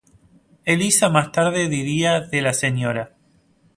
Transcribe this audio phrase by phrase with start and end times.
[0.65, 3.13] Eliza más tarde diría de la Sra.